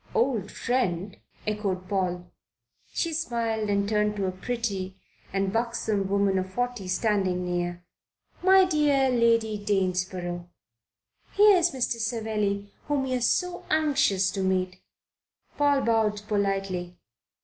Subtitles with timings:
[0.15, 1.15] "Old friend?"
[1.45, 2.31] echoed Paul.
[2.91, 4.95] She smiled and turned to a pretty
[5.31, 7.83] and buxom woman of forty standing near.
[8.41, 10.49] "My dear Lady Danesborough.
[11.33, 11.97] Here is Mr.
[11.99, 14.81] Savelli, whom you are so anxious to meet."
[15.55, 16.97] Paul bowed politely.